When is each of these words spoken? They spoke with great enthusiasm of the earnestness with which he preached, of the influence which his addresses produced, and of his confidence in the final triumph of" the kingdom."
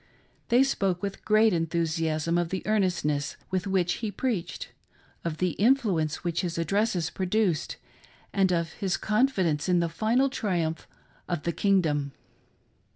They 0.49 0.63
spoke 0.63 1.03
with 1.03 1.23
great 1.23 1.53
enthusiasm 1.53 2.35
of 2.39 2.49
the 2.49 2.65
earnestness 2.65 3.37
with 3.51 3.67
which 3.67 3.97
he 4.01 4.09
preached, 4.09 4.69
of 5.23 5.37
the 5.37 5.51
influence 5.61 6.23
which 6.23 6.41
his 6.41 6.57
addresses 6.57 7.11
produced, 7.11 7.77
and 8.33 8.51
of 8.51 8.71
his 8.71 8.97
confidence 8.97 9.69
in 9.69 9.79
the 9.79 9.89
final 9.89 10.27
triumph 10.27 10.87
of" 11.29 11.43
the 11.43 11.51
kingdom." 11.51 12.13